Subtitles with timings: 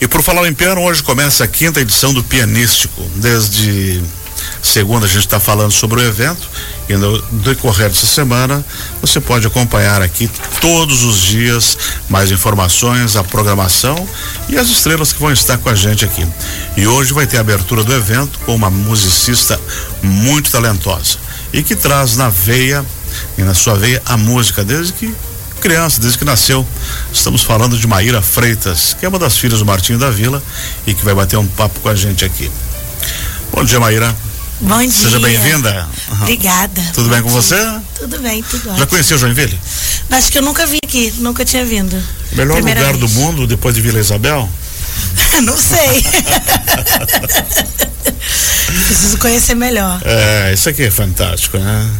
[0.00, 3.02] E por falar em piano, hoje começa a quinta edição do Pianístico.
[3.16, 4.02] Desde
[4.62, 6.48] segunda a gente está falando sobre o evento
[6.88, 8.64] e no decorrer dessa semana
[9.00, 10.30] você pode acompanhar aqui
[10.60, 11.78] todos os dias
[12.08, 14.06] mais informações, a programação
[14.48, 16.26] e as estrelas que vão estar com a gente aqui.
[16.76, 19.58] E hoje vai ter a abertura do evento com uma musicista
[20.02, 21.16] muito talentosa
[21.52, 22.84] e que traz na veia
[23.38, 25.14] e na sua veia a música desde que
[25.66, 26.64] criança, desde que nasceu.
[27.12, 30.40] Estamos falando de Maíra Freitas, que é uma das filhas do Martinho da Vila
[30.86, 32.48] e que vai bater um papo com a gente aqui.
[33.52, 34.14] Bom dia, Maíra.
[34.60, 34.90] Bom dia.
[34.92, 35.88] Seja bem-vinda.
[36.22, 36.80] Obrigada.
[36.94, 37.40] Tudo Bom bem com dia.
[37.42, 37.56] você?
[37.98, 38.86] Tudo bem, tudo Já ótimo.
[38.86, 39.58] conheceu Joinville?
[40.08, 42.00] Acho que eu nunca vim aqui, nunca tinha vindo.
[42.30, 43.18] Melhor Primeira lugar do vez.
[43.18, 44.48] mundo depois de Vila Isabel?
[45.42, 46.06] Não sei.
[48.86, 50.00] Preciso conhecer melhor.
[50.04, 51.90] É, isso aqui é fantástico, né?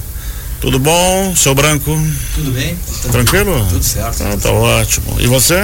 [0.60, 1.91] Tudo bom, seu branco?
[2.34, 2.77] Tudo bem?
[3.12, 3.66] Tranquilo?
[3.69, 4.23] Tudo certo.
[4.23, 5.16] Ah, tá ótimo.
[5.20, 5.55] E você?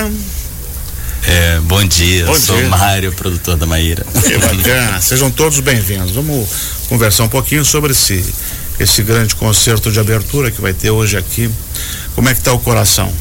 [1.24, 2.68] É, bom dia, Bom eu sou dia.
[2.68, 4.04] Mário, produtor da Maíra.
[4.22, 5.00] Que bacana.
[5.00, 6.12] Sejam todos bem-vindos.
[6.12, 6.48] Vamos
[6.88, 8.24] conversar um pouquinho sobre esse
[8.80, 11.50] esse grande concerto de abertura que vai ter hoje aqui.
[12.14, 13.12] Como é que tá o coração?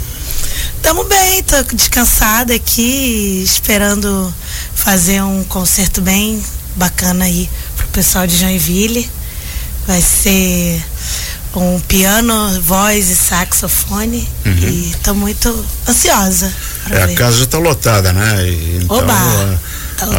[0.82, 4.34] Tamo bem, tô descansada aqui, esperando
[4.74, 6.42] fazer um concerto bem
[6.76, 9.08] bacana aí pro pessoal de Joinville.
[9.86, 10.84] Vai ser
[11.56, 14.28] um piano, voz e saxofone.
[14.46, 16.52] E tô muito ansiosa.
[16.90, 18.48] É, a casa já está lotada, né?
[18.48, 19.14] E, então Oba!
[19.14, 19.58] a,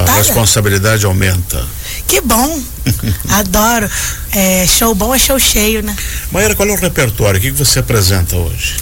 [0.04, 1.64] Tá a responsabilidade aumenta.
[2.06, 2.60] Que bom!
[3.30, 3.90] Adoro.
[4.30, 5.96] É, show bom é show cheio, né?
[6.30, 7.38] Maíra, qual é o repertório?
[7.38, 8.76] O que, que você apresenta hoje?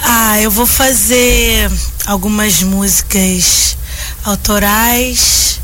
[0.00, 1.68] Ah, eu vou fazer
[2.06, 3.76] algumas músicas
[4.24, 5.58] autorais.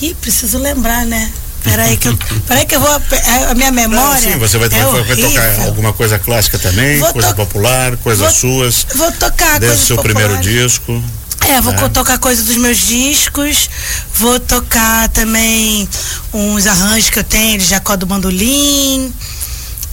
[0.00, 1.32] Ih, preciso lembrar, né?
[1.62, 2.90] Peraí que eu, peraí que eu vou.
[2.90, 4.20] A a minha memória.
[4.28, 7.96] Não, sim, você vai, é vai- vai tocar alguma coisa clássica também, Vou coisa popular,
[7.98, 11.02] coisas vou- suas, Vou tocar desde coisas o seu primeiro disco.
[11.48, 13.68] É, vou co- tocar coisa dos meus discos,
[14.14, 15.88] vou tocar também
[16.32, 19.12] uns arranjos que eu tenho de Jacó do Bandolim,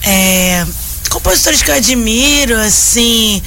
[0.04, 0.66] é,
[1.10, 3.42] compositores que eu admiro, assim,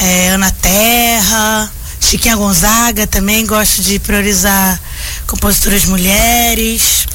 [0.00, 1.70] é, Ana Terra,
[2.00, 4.80] Chiquinha Gonzaga também, gosto de priorizar
[5.26, 7.06] compositoras mulheres.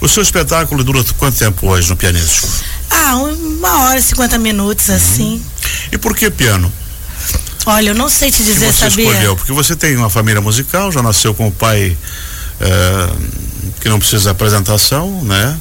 [0.00, 2.48] O seu espetáculo dura quanto tempo hoje no pianístico?
[2.90, 5.42] Ah, uma hora e 50 minutos, assim.
[5.90, 6.72] E por que piano?
[7.64, 9.08] Olha, eu não sei te Que dizer, você sabia?
[9.10, 9.36] escolheu?
[9.36, 11.96] Porque você tem uma família musical, já nasceu com o pai
[12.60, 13.12] eh,
[13.80, 15.56] que não precisa de apresentação, né?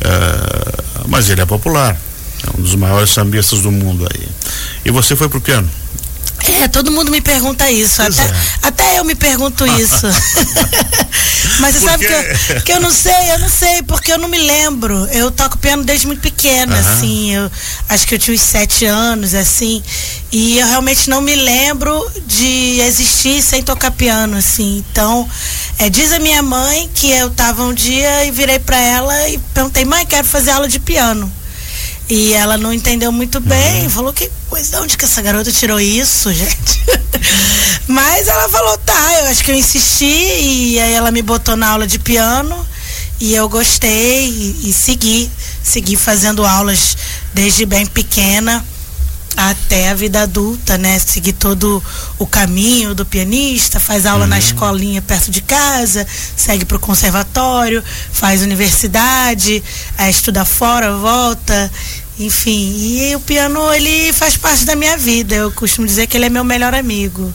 [0.00, 1.96] Eh, mas ele é popular.
[2.46, 4.28] É um dos maiores sambistas do mundo aí.
[4.84, 5.70] E você foi pro piano?
[6.52, 7.96] É, todo mundo me pergunta isso.
[8.02, 8.34] Pois Até, é.
[8.62, 10.06] até eu me pergunto isso.
[11.60, 14.18] Mas você Por sabe que eu, que eu não sei, eu não sei, porque eu
[14.18, 15.06] não me lembro.
[15.12, 17.32] Eu toco piano desde muito pequena, assim.
[17.34, 17.50] Eu
[17.88, 19.82] acho que eu tinha uns sete anos, assim.
[20.32, 24.84] E eu realmente não me lembro de existir sem tocar piano, assim.
[24.90, 25.28] Então,
[25.78, 29.38] é, diz a minha mãe que eu tava um dia e virei pra ela e
[29.52, 31.32] perguntei, mãe, quero fazer aula de piano.
[32.08, 35.80] E ela não entendeu muito bem, falou que coisa, de onde que essa garota tirou
[35.80, 36.82] isso, gente?
[37.86, 41.68] Mas ela falou, tá, eu acho que eu insisti e aí ela me botou na
[41.68, 42.66] aula de piano
[43.20, 45.30] e eu gostei e, e segui,
[45.62, 46.96] segui fazendo aulas
[47.32, 48.64] desde bem pequena
[49.36, 50.98] até a vida adulta, né?
[50.98, 51.82] Seguir todo
[52.18, 56.06] o caminho do pianista, faz aula na escolinha perto de casa,
[56.36, 59.62] segue para o conservatório, faz universidade,
[59.98, 61.70] aí estuda fora, volta,
[62.18, 63.10] enfim.
[63.10, 65.34] E o piano, ele faz parte da minha vida.
[65.34, 67.32] Eu costumo dizer que ele é meu melhor amigo.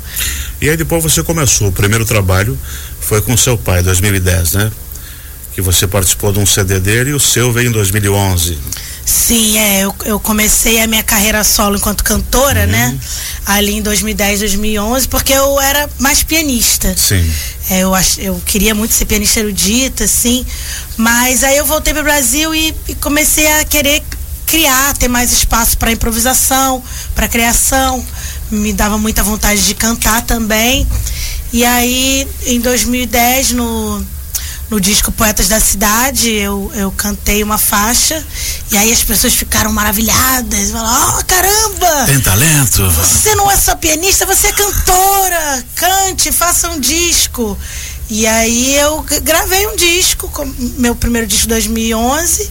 [0.62, 1.68] E aí depois você começou.
[1.68, 2.58] O primeiro trabalho
[3.02, 4.72] foi com seu pai, 2010, né?
[5.54, 8.58] Que você participou de um CD dele e o seu veio em 2011.
[9.10, 12.96] Sim, é, eu, eu comecei a minha carreira solo enquanto cantora, né?
[13.44, 16.96] Ali em 2010, 2011, porque eu era mais pianista.
[16.96, 17.28] Sim.
[17.72, 20.46] É, eu, ach, eu queria muito ser pianista erudita, assim,
[20.96, 24.04] mas aí eu voltei para o Brasil e, e comecei a querer
[24.46, 26.84] criar, ter mais espaço para improvisação,
[27.16, 28.06] para criação.
[28.52, 30.88] Me dava muita vontade de cantar também.
[31.52, 34.06] E aí, em 2010, no,
[34.70, 38.24] no disco Poetas da Cidade, eu, eu cantei uma faixa
[38.72, 40.72] e aí as pessoas ficaram maravilhadas.
[40.72, 42.06] Falaram, oh, caramba!
[42.06, 42.90] Tem talento?
[42.92, 45.66] Você não é só pianista, você é cantora.
[45.76, 47.58] Cante, faça um disco.
[48.10, 50.32] E aí eu gravei um disco,
[50.78, 52.50] meu primeiro disco de 2011.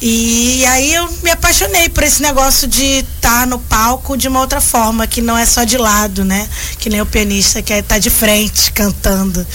[0.00, 4.60] E aí eu me apaixonei por esse negócio de estar no palco de uma outra
[4.60, 6.48] forma, que não é só de lado, né?
[6.78, 9.46] Que nem o pianista que é tá de frente cantando.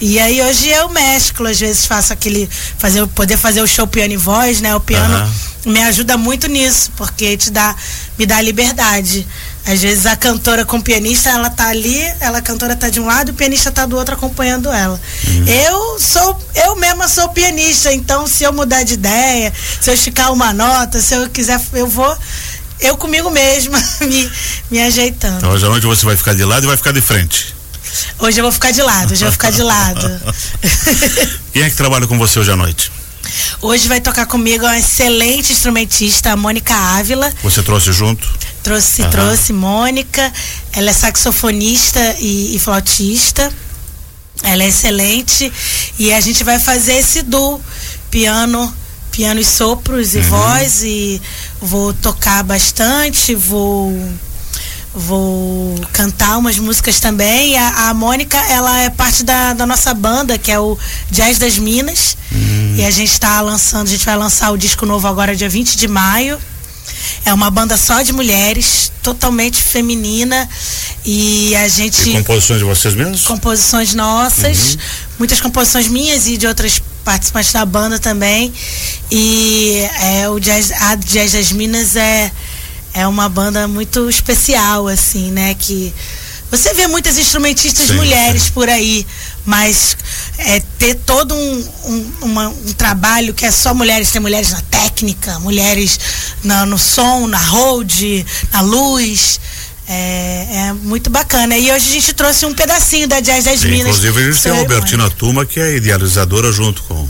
[0.00, 2.48] E aí hoje eu mesclo, às vezes faço aquele
[2.78, 4.74] fazer poder fazer o show piano e voz, né?
[4.74, 5.32] O piano Aham.
[5.66, 7.74] me ajuda muito nisso, porque te dá,
[8.18, 9.26] me dá liberdade.
[9.64, 12.98] Às vezes a cantora com o pianista, ela tá ali, ela a cantora tá de
[12.98, 15.00] um lado, o pianista tá do outro acompanhando ela.
[15.28, 15.46] Uhum.
[15.46, 20.32] Eu sou, eu mesma sou pianista, então se eu mudar de ideia, se eu esticar
[20.32, 22.16] uma nota, se eu quiser, eu vou
[22.80, 24.30] eu comigo mesma me,
[24.70, 25.38] me ajeitando.
[25.38, 27.54] Então hoje à noite você vai ficar de lado e vai ficar de frente.
[28.18, 30.20] Hoje eu vou ficar de lado, hoje eu vou ficar de lado.
[31.52, 32.90] Quem é que trabalha com você hoje à noite?
[33.60, 37.32] Hoje vai tocar comigo uma excelente instrumentista, a Mônica Ávila.
[37.42, 38.28] Você trouxe junto?
[38.62, 39.10] Trouxe, uhum.
[39.10, 40.32] trouxe Mônica.
[40.72, 43.52] Ela é saxofonista e, e flautista.
[44.42, 45.52] Ela é excelente.
[45.98, 47.60] E a gente vai fazer esse duo,
[48.10, 48.72] piano,
[49.10, 50.24] piano e sopros e uhum.
[50.24, 50.82] voz.
[50.82, 51.20] E
[51.60, 53.92] vou tocar bastante, vou
[54.94, 57.56] vou cantar umas músicas também.
[57.56, 60.78] A, a Mônica, ela é parte da, da, nossa banda, que é o
[61.10, 62.16] Jazz das Minas.
[62.30, 62.74] Uhum.
[62.76, 65.76] E a gente está lançando, a gente vai lançar o disco novo agora, dia 20
[65.76, 66.38] de maio.
[67.24, 70.48] É uma banda só de mulheres, totalmente feminina.
[71.04, 72.10] E a gente.
[72.10, 73.22] E composições de vocês mesmos?
[73.22, 74.74] Composições nossas.
[74.74, 74.80] Uhum.
[75.18, 78.52] Muitas composições minhas e de outras participantes da banda também.
[79.10, 82.32] E é, o jazz, a Jazz das Minas é,
[82.94, 85.54] é uma banda muito especial, assim, né?
[85.54, 85.94] Que
[86.52, 88.50] você vê muitas instrumentistas sim, mulheres sim.
[88.50, 89.06] por aí,
[89.46, 89.96] mas
[90.36, 94.60] é, ter todo um, um, uma, um, trabalho que é só mulheres, tem mulheres na
[94.60, 95.98] técnica, mulheres
[96.44, 98.02] na, no som, na hold,
[98.52, 99.40] na luz.
[99.88, 101.56] É, é, muito bacana.
[101.56, 103.96] E hoje a gente trouxe um pedacinho da Jazz das Sim, Minas.
[103.96, 107.08] Inclusive a gente tem a Albertina Tuma, que é idealizadora junto com,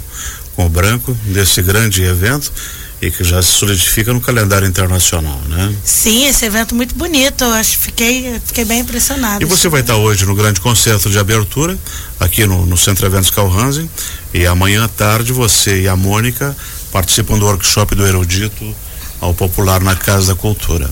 [0.56, 2.50] com o Branco desse grande evento
[3.02, 5.74] e que já se solidifica no calendário internacional, né?
[5.84, 9.42] Sim, esse evento muito bonito, eu acho, fiquei, fiquei bem impressionado.
[9.42, 11.76] E você vai estar hoje no grande concerto de abertura,
[12.20, 13.90] aqui no, no Centro Eventos Calhansen,
[14.32, 16.56] e amanhã à tarde você e a Mônica
[16.92, 18.72] participam do workshop do Erudito
[19.20, 20.88] ao Popular na Casa da Cultura.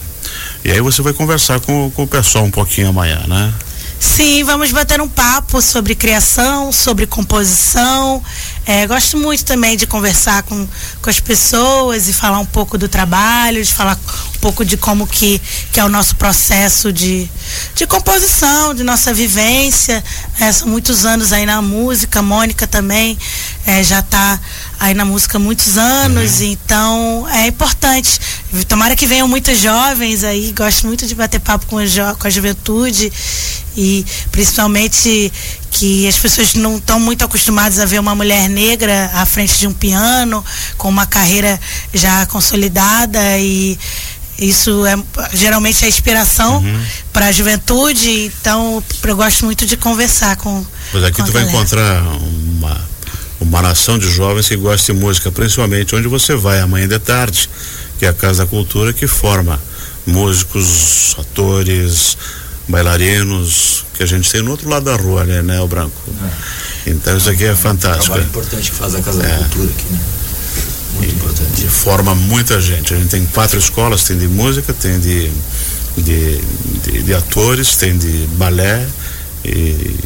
[0.64, 3.54] E aí você vai conversar com, com o pessoal um pouquinho amanhã, né?
[4.00, 8.24] Sim, vamos bater um papo sobre criação, sobre composição.
[8.64, 10.66] É, gosto muito também de conversar com,
[11.02, 13.98] com as pessoas e falar um pouco do trabalho, de falar
[14.34, 15.38] um pouco de como que,
[15.70, 17.28] que é o nosso processo de,
[17.74, 20.02] de composição, de nossa vivência.
[20.40, 23.18] É, são muitos anos aí na música, Mônica também
[23.66, 24.40] é, já está
[24.80, 26.46] aí na música há muitos anos, uhum.
[26.46, 28.18] então é importante.
[28.66, 32.30] Tomara que venham muitos jovens aí, gosto muito de bater papo com a, com a
[32.30, 33.12] juventude
[33.76, 35.30] e principalmente
[35.70, 39.66] que as pessoas não estão muito acostumadas a ver uma mulher negra à frente de
[39.66, 40.42] um piano,
[40.78, 41.60] com uma carreira
[41.92, 43.78] já consolidada e
[44.38, 44.98] isso é
[45.34, 46.84] geralmente é inspiração uhum.
[47.12, 50.64] para a juventude, então eu gosto muito de conversar com.
[50.94, 52.89] Mas aqui tu vai encontrar uma,
[53.40, 57.48] uma nação de jovens que gostam de música, principalmente onde você vai amanhã de tarde,
[57.98, 59.58] que é a Casa da Cultura, que forma
[60.06, 62.16] músicos, atores,
[62.68, 66.00] bailarinos que a gente tem no outro lado da rua, né, né o Branco?
[66.86, 66.90] É.
[66.90, 68.04] Então isso aqui é, é fantástico.
[68.04, 69.28] Um trabalho importante que faz a Casa é.
[69.28, 70.00] da Cultura aqui, né?
[70.94, 71.64] Muito e, importante.
[71.64, 72.92] E forma muita gente.
[72.92, 75.30] A gente tem quatro escolas, tem de música, tem de,
[75.96, 76.40] de,
[76.84, 78.86] de, de atores, tem de balé
[79.44, 79.96] e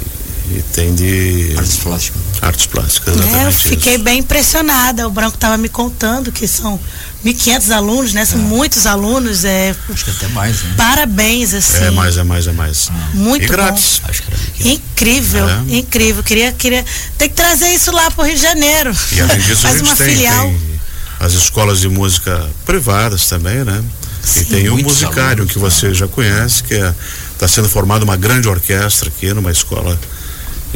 [0.50, 1.54] e tem de.
[1.56, 2.22] Artes plásticas.
[2.42, 3.44] Artes plásticas, exatamente.
[3.44, 4.04] É, eu fiquei isso.
[4.04, 5.06] bem impressionada.
[5.08, 6.78] O Branco estava me contando que são
[7.24, 8.24] 1.500 alunos, né?
[8.26, 8.42] São é.
[8.42, 9.44] muitos alunos.
[9.44, 10.74] É, Acho que até mais, né?
[10.76, 11.84] Parabéns, assim.
[11.84, 12.88] É mais, é mais, é mais.
[12.90, 13.10] Ah.
[13.14, 14.00] Muito e grátis.
[14.02, 14.10] Bom.
[14.10, 15.62] Acho que era incrível, é.
[15.68, 16.22] incrível.
[16.22, 16.84] Queria, queria.
[17.16, 18.94] Tem que trazer isso lá para o Rio de Janeiro.
[19.12, 20.44] E além disso, Faz a gente uma tem, filial.
[20.44, 20.74] Tem
[21.20, 23.82] as escolas de música privadas também, né?
[24.22, 26.94] Sim, e tem o musicário alunos, que você já conhece, que está é,
[27.38, 29.98] tá sendo formada uma grande orquestra aqui numa escola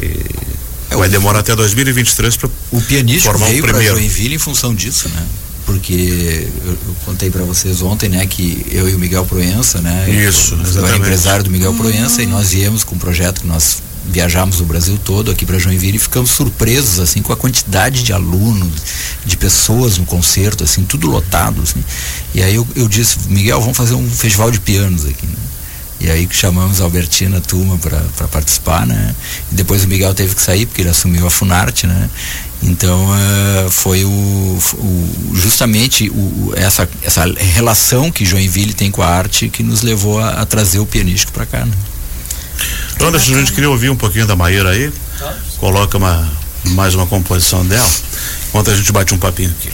[0.01, 3.95] e é, vai demorar até 2023 para o pianista formar veio o primeiro.
[3.95, 5.25] Joinville em função disso, né?
[5.65, 10.09] Porque eu, eu contei para vocês ontem, né, que eu e o Miguel Proença, né,
[10.09, 13.83] isso, eu, eu empresário do Miguel Proença e nós viemos com um projeto que nós
[14.03, 18.11] viajamos o Brasil todo aqui para Joinville e ficamos surpresos assim com a quantidade de
[18.11, 18.81] alunos,
[19.23, 21.83] de pessoas no concerto, assim, tudo lotado, assim.
[22.33, 25.33] E aí eu, eu disse, Miguel, vamos fazer um festival de pianos aqui, né?
[25.99, 29.13] E aí que chamamos a Albertina Turma para participar, né?
[29.51, 32.09] E depois o Miguel teve que sair porque ele assumiu a Funarte, né?
[32.63, 39.07] Então uh, foi o, o justamente o, essa, essa relação que Joinville tem com a
[39.07, 41.65] arte que nos levou a, a trazer o pianístico para cá.
[41.65, 41.73] Né?
[42.95, 44.91] Então, a gente queria ouvir um pouquinho da Maíra aí.
[45.57, 46.29] Coloca uma,
[46.65, 47.89] mais uma composição dela,
[48.49, 49.69] enquanto a gente bate um papinho aqui.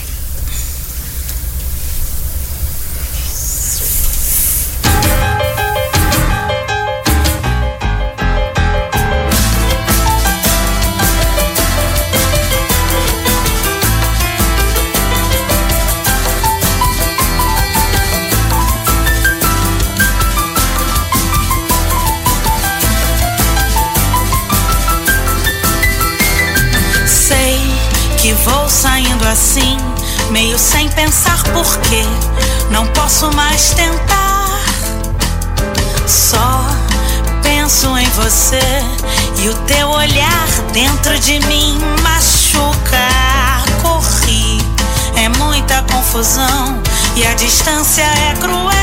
[29.36, 29.76] Assim,
[30.30, 32.02] meio sem pensar porquê.
[32.70, 34.62] Não posso mais tentar.
[36.06, 36.64] Só
[37.42, 38.82] penso em você
[39.36, 43.08] e o teu olhar dentro de mim machuca.
[43.82, 44.58] Corri,
[45.16, 46.82] é muita confusão
[47.14, 48.75] e a distância é cruel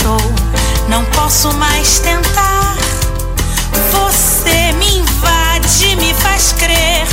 [0.00, 0.20] deixou,
[0.88, 2.76] não posso mais tentar.
[3.92, 7.06] Você me invade, me faz crer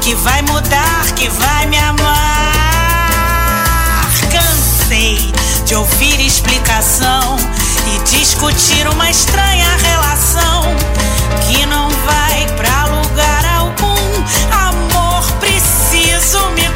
[0.00, 2.10] que vai mudar, que vai me amar.
[4.30, 5.32] Cansei
[5.64, 7.36] de ouvir explicação
[7.86, 10.62] e discutir uma estranha relação
[11.46, 13.92] que não vai pra lugar algum.
[14.50, 16.71] Amor, preciso me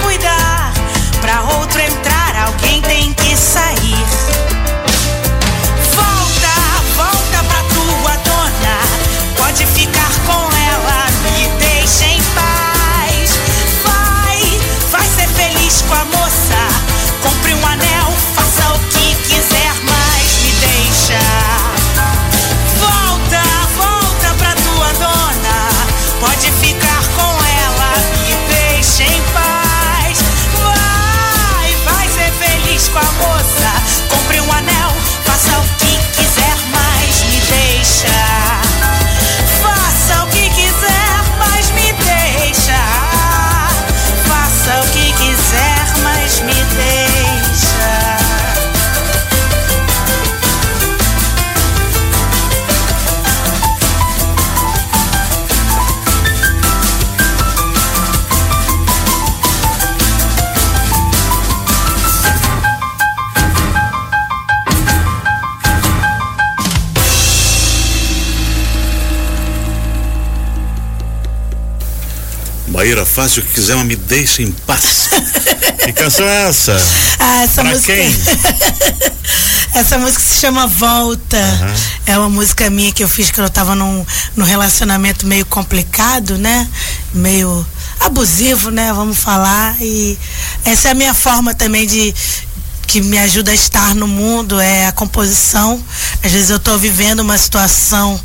[72.87, 75.09] Maíra, faça o que quiser, mas me deixe em paz.
[75.85, 76.77] que canção é essa?
[77.19, 77.93] Ah, essa Pra música.
[77.93, 78.17] quem?
[79.75, 81.37] essa música se chama Volta.
[82.07, 86.39] É uma música minha que eu fiz quando eu tava num, num relacionamento meio complicado,
[86.39, 86.69] né?
[87.13, 87.67] Meio
[87.99, 88.93] abusivo, né?
[88.93, 89.75] Vamos falar.
[89.81, 90.17] E
[90.65, 92.15] essa é a minha forma também de
[92.87, 95.83] que me ajuda a estar no mundo é a composição.
[96.23, 98.21] Às vezes eu estou vivendo uma situação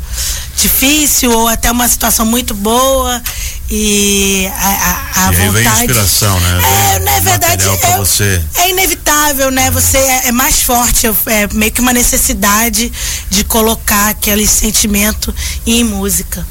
[0.56, 3.22] difícil ou até uma situação muito boa
[3.70, 5.80] e a, a, a E aí vem vontade.
[5.80, 6.60] inspiração, né?
[6.94, 8.44] É, na verdade é, você.
[8.56, 9.70] é inevitável, né?
[9.70, 12.92] Você é, é mais forte, é, é meio que uma necessidade
[13.30, 15.34] de colocar aquele sentimento
[15.66, 16.46] em música.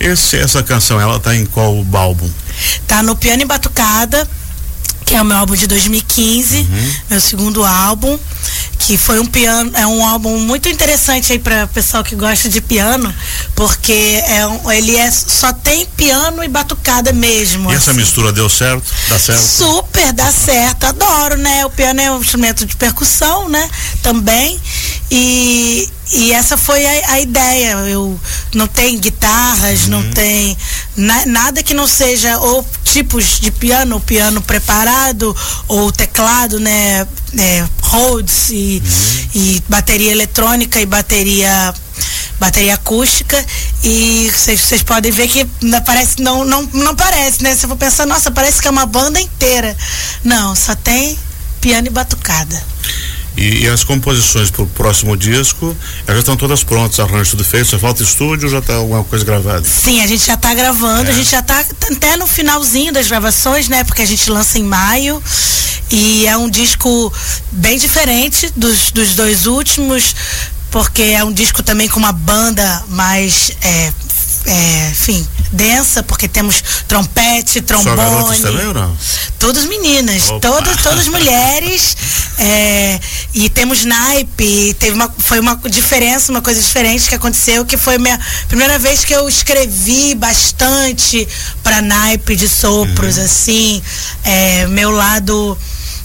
[0.00, 2.28] Esse, essa canção, ela tá em qual álbum?
[2.86, 4.28] Tá no Piano e Batucada,
[5.04, 6.66] que é o meu álbum de 2015,
[7.10, 8.18] meu segundo álbum,
[8.78, 12.60] que foi um piano, é um álbum muito interessante aí para pessoal que gosta de
[12.60, 13.12] piano,
[13.54, 13.92] porque
[14.26, 17.70] é um- ele é só tem piano e batucada mesmo.
[17.70, 18.00] E essa assim.
[18.00, 18.84] mistura deu certo?
[19.08, 19.40] Dá certo?
[19.42, 21.64] Super, dá certo, adoro, né?
[21.66, 23.68] O piano é um instrumento de percussão, né?
[24.02, 24.60] Também.
[25.14, 27.72] E, e essa foi a, a ideia.
[27.86, 28.18] Eu
[28.54, 30.56] não tem guitarras, não tem
[30.96, 35.36] na- nada que não seja ou tipos de piano, piano preparado,
[35.68, 37.06] ou teclado, né?
[37.38, 38.82] É, Rhodes e,
[39.34, 41.74] e bateria eletrônica e bateria
[42.40, 43.44] bateria acústica.
[43.84, 47.54] E vocês podem ver que não parece não, não não parece né?
[47.54, 49.76] Se eu for pensar nossa parece que é uma banda inteira.
[50.24, 51.18] Não só tem
[51.60, 52.72] piano e batucada
[53.42, 57.66] E, e as composições para o próximo disco, elas estão todas prontas, arranjo tudo feito,
[57.70, 59.64] só falta estúdio ou já está alguma coisa gravada?
[59.64, 61.12] Sim, a gente já está gravando, é.
[61.12, 61.58] a gente já está
[61.90, 63.82] até no finalzinho das gravações, né?
[63.82, 65.20] Porque a gente lança em maio
[65.90, 67.12] e é um disco
[67.50, 70.14] bem diferente dos, dos dois últimos,
[70.70, 73.92] porque é um disco também com uma banda mais é,
[74.46, 78.36] é, enfim, densa, porque temos trompete, trombone.
[78.36, 78.96] Só também ou não?
[79.38, 81.96] Todas meninas, todas, todas mulheres.
[82.44, 82.98] É,
[83.32, 84.74] e temos naipe.
[84.74, 88.18] Teve uma, foi uma diferença, uma coisa diferente que aconteceu, que foi minha
[88.48, 91.28] primeira vez que eu escrevi bastante
[91.62, 93.24] para naipe de sopros, uhum.
[93.24, 93.82] assim.
[94.24, 95.56] É, meu lado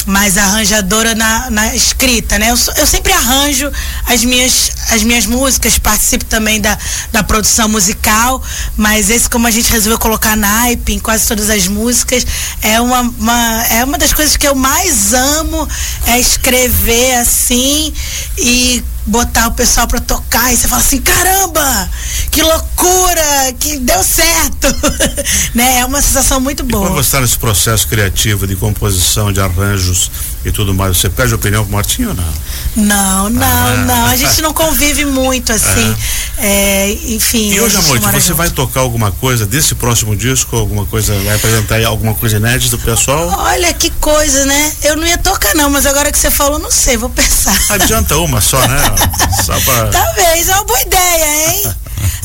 [0.07, 2.49] mais arranjadora na, na escrita, né?
[2.49, 3.69] Eu, eu, sempre arranjo
[4.05, 6.77] as minhas, as minhas músicas, participo também da,
[7.11, 8.41] da produção musical,
[8.77, 12.25] mas esse como a gente resolveu colocar naipe em quase todas as músicas,
[12.61, 15.67] é uma, uma, é uma das coisas que eu mais amo,
[16.05, 17.93] é escrever assim
[18.37, 21.89] e botar o pessoal para tocar e você fala assim, caramba,
[22.29, 24.67] que loucura, que deu certo,
[25.55, 25.79] né?
[25.79, 26.83] É uma sensação muito boa.
[26.83, 30.11] E quando você está nesse processo criativo de composição, de arranjos
[30.43, 32.33] e tudo mais, você pede opinião pro Martinho ou não?
[32.75, 33.85] Não, não, ah.
[33.87, 35.95] não, a gente não convive muito assim.
[36.39, 37.51] É, enfim.
[37.51, 38.35] E hoje à noite você junto.
[38.35, 42.83] vai tocar alguma coisa desse próximo disco, alguma coisa, vai apresentar alguma coisa inédita do
[42.83, 43.27] pessoal?
[43.39, 44.73] Olha que coisa, né?
[44.83, 47.57] Eu não ia tocar não, mas agora que você falou, não sei, vou pensar.
[47.69, 48.77] Adianta uma só, né?
[49.45, 49.87] Só pra...
[49.87, 51.73] Talvez, é uma boa ideia, hein?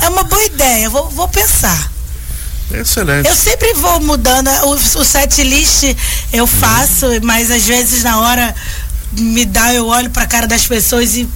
[0.02, 1.90] É uma boa ideia, vou, vou pensar.
[2.72, 3.28] Excelente.
[3.28, 4.48] Eu sempre vou mudando.
[4.64, 5.94] O, o set list
[6.32, 7.20] eu faço, uhum.
[7.22, 8.54] mas às vezes na hora
[9.12, 11.28] me dá, eu olho pra cara das pessoas e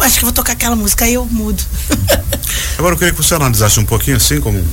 [0.00, 1.62] acho que vou tocar aquela música, aí eu mudo.
[2.78, 4.64] Agora eu queria que você analisasse um pouquinho assim, como,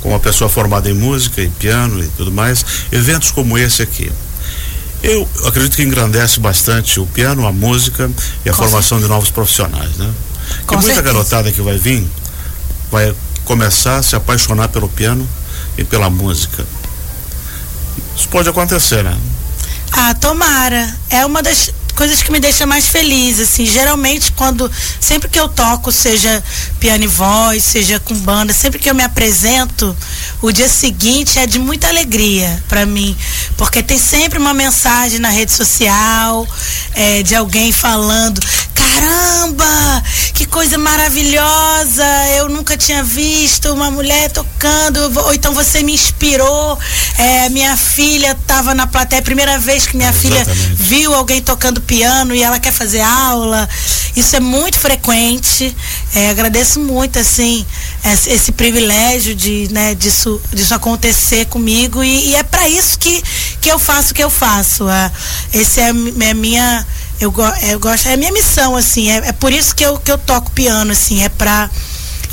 [0.00, 4.10] como uma pessoa formada em música e piano e tudo mais, eventos como esse aqui.
[5.02, 8.10] Eu acredito que engrandece bastante o piano, a música
[8.44, 9.02] e a Com formação certeza.
[9.02, 10.10] de novos profissionais, né?
[10.66, 11.02] Com muita certeza.
[11.14, 12.06] garotada que vai vir
[12.90, 13.12] vai
[13.44, 15.28] começar a se apaixonar pelo piano
[15.76, 16.64] e pela música.
[18.16, 19.16] Isso pode acontecer, né?
[19.90, 20.94] Ah, tomara.
[21.10, 25.48] É uma das coisas que me deixa mais feliz, assim, geralmente quando, sempre que eu
[25.48, 26.42] toco, seja
[26.80, 29.96] piano e voz, seja com banda, sempre que eu me apresento,
[30.40, 33.16] o dia seguinte é de muita alegria para mim,
[33.56, 36.46] porque tem sempre uma mensagem na rede social,
[36.94, 38.40] é, de alguém falando,
[39.02, 42.04] caramba, que coisa maravilhosa,
[42.36, 46.78] eu nunca tinha visto uma mulher tocando, ou então você me inspirou,
[47.18, 50.46] é, minha filha estava na plateia, primeira vez que minha Exatamente.
[50.46, 53.68] filha viu alguém tocando piano e ela quer fazer aula,
[54.14, 55.74] isso é muito frequente,
[56.14, 57.66] é, agradeço muito, assim,
[58.04, 62.04] esse, esse, privilégio de, né, disso, disso acontecer comigo.
[62.04, 63.22] E, e é para isso que,
[63.60, 65.10] que eu faço o que eu faço, é,
[65.54, 66.86] esse é, é minha
[67.22, 67.32] eu,
[67.70, 70.50] eu gosto, é minha missão, assim, é, é por isso que eu, que eu toco
[70.50, 71.70] piano, assim, é para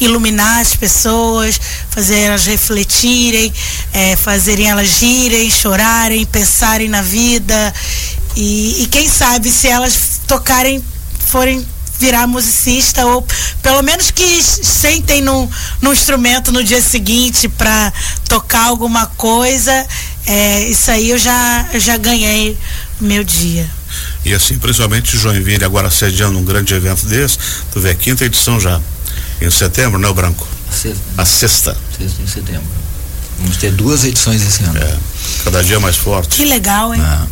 [0.01, 1.59] iluminar as pessoas,
[1.91, 3.53] fazer elas refletirem,
[3.93, 7.73] é, fazerem elas rirem, chorarem, pensarem na vida.
[8.35, 10.83] E, e quem sabe se elas tocarem,
[11.19, 11.65] forem
[11.99, 13.27] virar musicista ou
[13.61, 15.47] pelo menos que sentem no,
[15.81, 17.91] no instrumento no dia seguinte para
[18.27, 19.85] tocar alguma coisa,
[20.25, 22.57] é, isso aí eu já, eu já ganhei
[22.99, 23.78] meu dia.
[24.25, 27.37] E assim, principalmente Joinville agora sediando um grande evento desse,
[27.71, 28.79] tu vê a quinta edição já,
[29.41, 30.47] em setembro, né, o Branco?
[30.71, 31.01] Sexta.
[31.17, 31.77] A sexta.
[31.97, 32.67] Sexta em setembro.
[33.39, 34.77] Vamos ter duas edições esse ano.
[34.77, 34.97] É,
[35.43, 36.35] cada dia mais forte.
[36.35, 37.01] Que legal, hein?
[37.01, 37.25] Ah.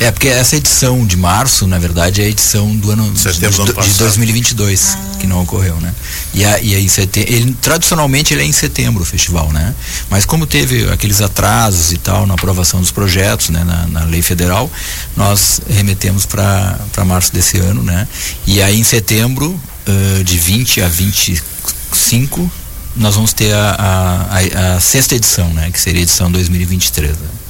[0.00, 3.72] É, porque essa edição de março, na verdade, é a edição do ano, Setembro de,
[3.72, 5.11] do de 2022, ah.
[5.22, 5.94] Que não ocorreu, né?
[6.34, 9.72] E, a, e aí, setembro, ele, tradicionalmente ele é em setembro o festival, né?
[10.10, 14.20] Mas como teve aqueles atrasos e tal na aprovação dos projetos, né, na, na lei
[14.20, 14.68] federal,
[15.16, 18.08] nós remetemos para março desse ano, né?
[18.46, 22.50] E aí em setembro, uh, de 20 a 25,
[22.96, 25.70] nós vamos ter a, a, a, a sexta edição, né?
[25.70, 27.12] Que seria a edição 2023.
[27.12, 27.41] Né?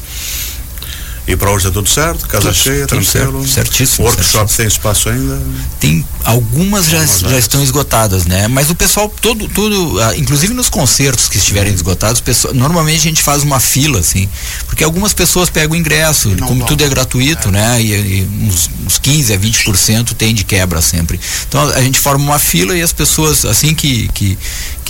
[1.26, 2.26] E para hoje é tudo certo?
[2.26, 3.46] Casa tudo, cheia, tudo tranquilo?
[3.46, 4.06] Certo, certíssimo.
[4.06, 4.56] O workshop certíssimo.
[4.56, 5.40] tem espaço ainda?
[5.78, 8.48] Tem, algumas já, já estão esgotadas, né?
[8.48, 13.10] Mas o pessoal, todo, tudo, ah, inclusive nos concertos que estiverem esgotados, pessoal, normalmente a
[13.10, 14.28] gente faz uma fila, assim,
[14.66, 16.66] porque algumas pessoas pegam o ingresso, como vão.
[16.66, 17.52] tudo é gratuito, é.
[17.52, 17.82] né?
[17.82, 21.20] E, e uns, uns 15 a 20% tem de quebra sempre.
[21.48, 24.36] Então a gente forma uma fila e as pessoas, assim que, que,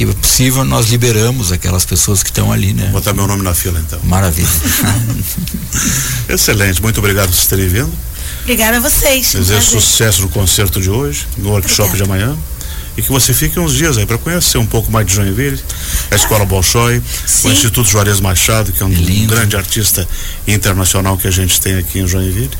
[0.05, 2.85] que é possível, nós liberamos aquelas pessoas que estão ali, né?
[2.85, 3.99] Vou botar meu nome na fila então.
[4.05, 4.49] Maravilha.
[6.29, 7.93] Excelente, muito obrigado por terem vindo.
[8.43, 9.33] Obrigada a vocês.
[9.33, 12.19] Desejo sucesso no concerto de hoje, no workshop Obrigada.
[12.19, 12.39] de amanhã.
[12.97, 15.59] E que você fique uns dias aí para conhecer um pouco mais de Joinville,
[16.11, 17.03] a Escola Bolshoi,
[17.45, 20.07] o Instituto Juarez Machado, que é um, um grande artista
[20.47, 22.51] internacional que a gente tem aqui em Joinville.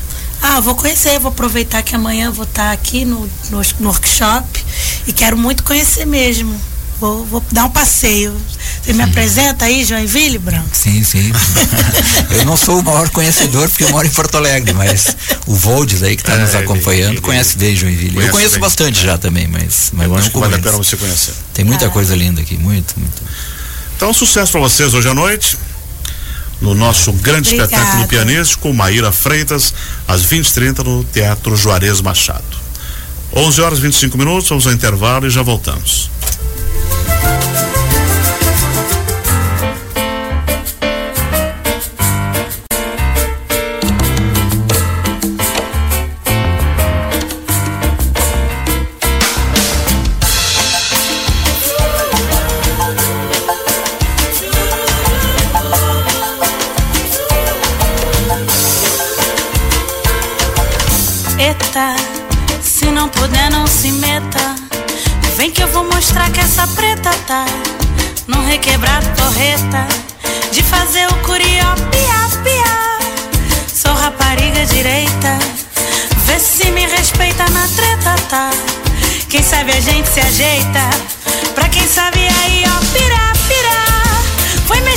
[0.41, 4.65] Ah, vou conhecer, vou aproveitar que amanhã vou estar aqui no, no, no workshop
[5.07, 6.59] e quero muito conhecer mesmo.
[7.03, 8.33] Vou, vou dar um passeio.
[8.81, 10.69] Você me apresenta aí, Joinville, Branco?
[10.71, 11.33] Sim, sim.
[12.31, 15.13] eu não sou o maior conhecedor porque eu moro em Porto Alegre, mas
[15.45, 18.23] o Voldes aí que está é, nos acompanhando ele, conhece bem Joinville.
[18.23, 18.61] Eu conheço bem.
[18.61, 21.33] bastante já também, mas, mas eu acho que vale a pena você conhecer.
[21.53, 21.89] Tem muita ah.
[21.89, 23.21] coisa linda aqui, muito, muito.
[23.97, 25.57] Então, sucesso para vocês hoje à noite
[26.61, 27.69] no nosso grande Obrigada.
[27.69, 29.73] espetáculo pianístico, Maíra Freitas,
[30.07, 32.63] às 20h30 no Teatro Juarez Machado.
[33.35, 36.09] 11 horas e 25 minutos, vamos ao intervalo e já voltamos.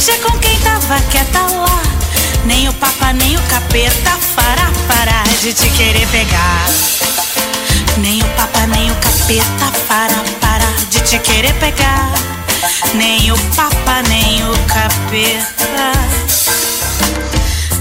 [0.07, 1.83] Mexer com quem tava quieta lá.
[2.45, 6.69] Nem o papa nem o capeta fará parar de te querer pegar.
[7.99, 12.13] Nem o papa nem o capeta fará parar de te querer pegar.
[12.95, 15.93] Nem o papa nem o capeta.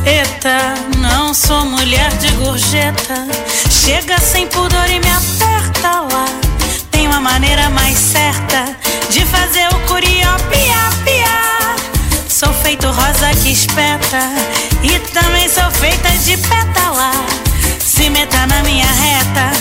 [0.04, 3.28] Eita, não sou mulher de gorjeta.
[3.70, 6.26] Chega sem pudor e me aperta lá.
[6.90, 8.76] Tem uma maneira mais certa
[9.12, 11.55] de fazer o curió pia pia.
[12.46, 14.20] Sou feito rosa que espeta
[14.84, 17.12] e também sou feita de pétala.
[17.84, 19.52] Se meta na minha reta,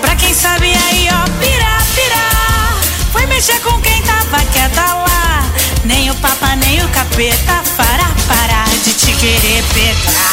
[0.00, 3.10] pra quem sabe aí ó, pira, pira.
[3.10, 5.44] Foi mexer com quem tava quieta lá.
[5.84, 10.29] Nem o papa, nem o capeta fará parar de te querer pegar.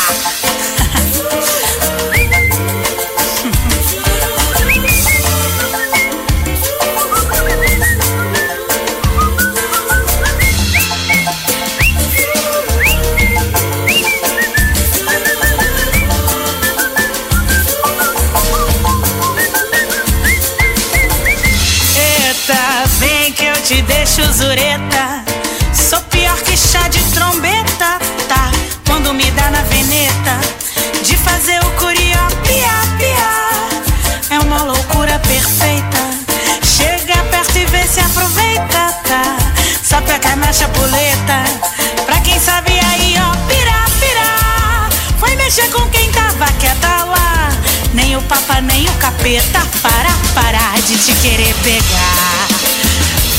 [49.18, 52.48] Capeta para parar de te querer pegar.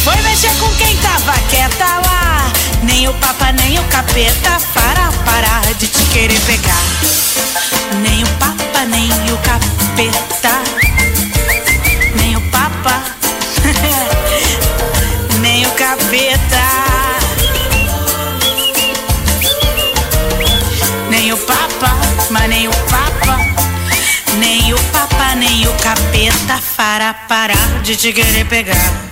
[0.05, 2.51] Foi mexer com quem tava quieta lá.
[2.83, 6.83] Nem o papa, nem o capeta para parar de te querer pegar.
[8.03, 10.62] Nem o papa, nem o capeta.
[12.17, 13.03] Nem o papa,
[15.41, 16.69] nem o capeta.
[21.11, 21.97] Nem o papa,
[22.31, 23.47] mas nem o papa.
[25.48, 29.08] Nem o capeta para parar de te querer pegar.